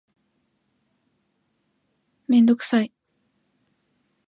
[2.27, 2.91] メンドクサイ